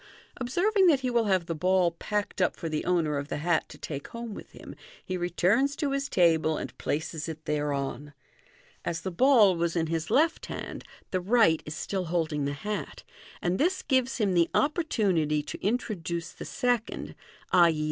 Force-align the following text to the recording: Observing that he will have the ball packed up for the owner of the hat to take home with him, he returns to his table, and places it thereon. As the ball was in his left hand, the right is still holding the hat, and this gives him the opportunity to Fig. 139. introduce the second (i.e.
Observing 0.37 0.87
that 0.87 1.01
he 1.01 1.11
will 1.11 1.25
have 1.25 1.45
the 1.45 1.53
ball 1.53 1.91
packed 1.91 2.41
up 2.41 2.55
for 2.55 2.67
the 2.67 2.85
owner 2.85 3.19
of 3.19 3.27
the 3.27 3.37
hat 3.37 3.69
to 3.69 3.77
take 3.77 4.07
home 4.07 4.33
with 4.33 4.49
him, 4.51 4.73
he 5.05 5.15
returns 5.15 5.75
to 5.75 5.91
his 5.91 6.09
table, 6.09 6.57
and 6.57 6.75
places 6.79 7.29
it 7.29 7.45
thereon. 7.45 8.11
As 8.83 9.01
the 9.01 9.11
ball 9.11 9.55
was 9.55 9.75
in 9.75 9.85
his 9.85 10.09
left 10.09 10.47
hand, 10.47 10.83
the 11.11 11.21
right 11.21 11.61
is 11.67 11.75
still 11.75 12.05
holding 12.05 12.45
the 12.45 12.53
hat, 12.53 13.03
and 13.43 13.59
this 13.59 13.83
gives 13.83 14.17
him 14.17 14.33
the 14.33 14.49
opportunity 14.55 15.43
to 15.43 15.57
Fig. 15.59 15.65
139. 15.65 15.69
introduce 15.99 16.31
the 16.31 16.45
second 16.45 17.13
(i.e. 17.51 17.79